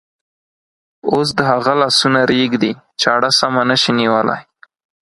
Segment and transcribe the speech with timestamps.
[1.11, 4.39] اوس د هغه لاسونه رېږدي، چاړه سمه نشي نیولی.